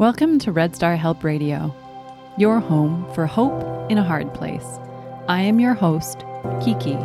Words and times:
Welcome 0.00 0.38
to 0.38 0.50
Red 0.50 0.74
Star 0.74 0.96
Help 0.96 1.22
Radio, 1.22 1.74
your 2.38 2.58
home 2.58 3.06
for 3.12 3.26
hope 3.26 3.90
in 3.90 3.98
a 3.98 4.02
hard 4.02 4.32
place. 4.32 4.64
I 5.28 5.42
am 5.42 5.60
your 5.60 5.74
host, 5.74 6.24
Kiki. 6.64 6.96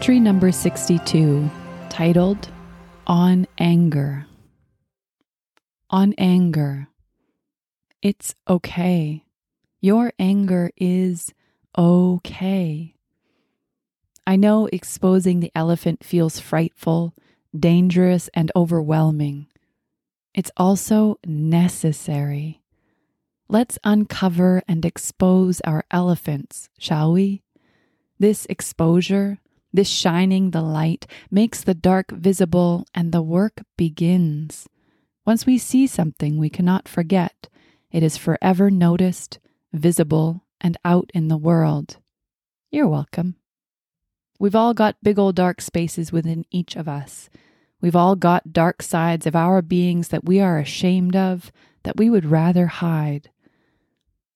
Entry 0.00 0.18
number 0.18 0.50
62, 0.50 1.50
titled 1.90 2.48
On 3.06 3.46
Anger. 3.58 4.24
On 5.90 6.14
anger. 6.16 6.88
It's 8.00 8.34
okay. 8.48 9.26
Your 9.82 10.14
anger 10.18 10.70
is 10.78 11.34
okay. 11.76 12.94
I 14.26 14.36
know 14.36 14.70
exposing 14.72 15.40
the 15.40 15.52
elephant 15.54 16.02
feels 16.02 16.40
frightful, 16.40 17.14
dangerous, 17.54 18.30
and 18.32 18.50
overwhelming. 18.56 19.48
It's 20.34 20.50
also 20.56 21.18
necessary. 21.26 22.62
Let's 23.50 23.78
uncover 23.84 24.62
and 24.66 24.82
expose 24.86 25.60
our 25.66 25.84
elephants, 25.90 26.70
shall 26.78 27.12
we? 27.12 27.42
This 28.18 28.46
exposure, 28.48 29.40
this 29.72 29.88
shining 29.88 30.50
the 30.50 30.62
light, 30.62 31.06
makes 31.30 31.62
the 31.62 31.74
dark 31.74 32.10
visible, 32.10 32.86
and 32.94 33.12
the 33.12 33.22
work 33.22 33.62
begins. 33.76 34.68
Once 35.26 35.46
we 35.46 35.58
see 35.58 35.86
something 35.86 36.38
we 36.38 36.50
cannot 36.50 36.88
forget, 36.88 37.48
it 37.90 38.02
is 38.02 38.16
forever 38.16 38.70
noticed, 38.70 39.38
visible, 39.72 40.44
and 40.60 40.76
out 40.84 41.10
in 41.14 41.28
the 41.28 41.36
world. 41.36 41.98
You're 42.70 42.88
welcome. 42.88 43.36
We've 44.38 44.56
all 44.56 44.74
got 44.74 45.02
big 45.02 45.18
old 45.18 45.36
dark 45.36 45.60
spaces 45.60 46.12
within 46.12 46.44
each 46.50 46.76
of 46.76 46.88
us. 46.88 47.28
We've 47.80 47.96
all 47.96 48.16
got 48.16 48.52
dark 48.52 48.82
sides 48.82 49.26
of 49.26 49.36
our 49.36 49.62
beings 49.62 50.08
that 50.08 50.24
we 50.24 50.40
are 50.40 50.58
ashamed 50.58 51.16
of, 51.16 51.52
that 51.82 51.96
we 51.96 52.10
would 52.10 52.26
rather 52.26 52.66
hide. 52.66 53.30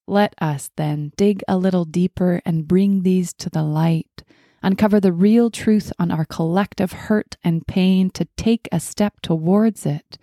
Let 0.07 0.35
us 0.41 0.71
then 0.77 1.13
dig 1.17 1.43
a 1.49 1.57
little 1.57 1.85
deeper 1.85 2.43
and 2.45 2.69
bring 2.69 3.03
these 3.03 3.33
to 3.35 3.49
the 3.49 3.63
light, 3.63 4.23
uncover 4.65 4.99
the 4.99 5.13
real 5.13 5.51
truth 5.51 5.93
on 5.99 6.11
our 6.11 6.25
collective 6.25 6.93
hurt 6.93 7.37
and 7.45 7.67
pain 7.67 8.09
to 8.09 8.25
take 8.37 8.67
a 8.73 8.81
step 8.81 9.21
towards 9.21 9.85
it, 9.85 10.17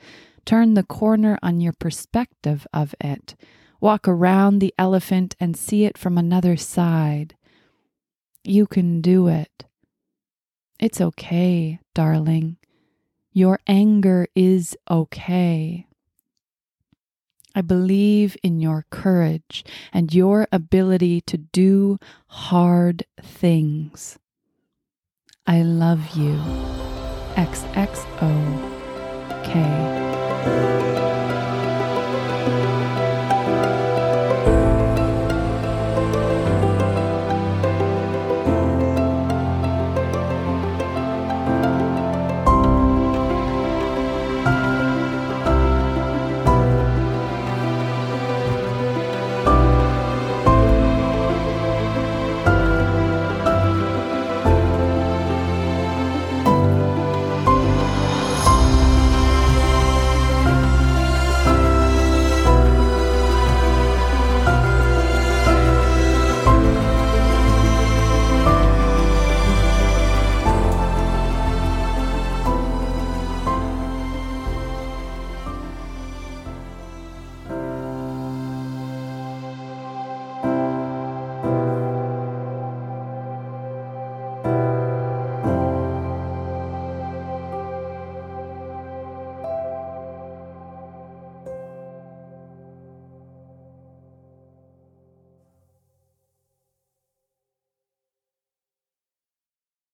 turn 0.46 0.74
the 0.74 0.84
corner 0.84 1.38
on 1.44 1.62
your 1.62 1.74
perspective 1.74 2.66
of 2.74 2.96
it, 3.00 3.36
walk 3.80 4.08
around 4.08 4.60
the 4.60 4.74
elephant 4.80 5.36
and 5.40 5.56
see 5.56 5.86
it 5.86 5.98
from 5.98 6.18
another 6.18 6.58
side. 6.58 7.36
You 8.44 8.66
can 8.66 9.00
do 9.00 9.28
it. 9.28 9.66
It's 10.80 11.00
okay, 11.00 11.80
darling. 11.94 12.58
Your 13.32 13.60
anger 13.68 14.28
is 14.36 14.76
okay. 14.90 15.86
I 17.54 17.62
believe 17.62 18.36
in 18.42 18.60
your 18.60 18.86
courage 18.90 19.64
and 19.94 20.14
your 20.14 20.48
ability 20.52 21.22
to 21.22 21.38
do 21.38 22.00
hard 22.28 23.04
things. 23.22 24.18
I 25.52 25.64
love 25.64 26.16
you. 26.16 26.40
XXO 27.36 28.32
K. 29.44 31.01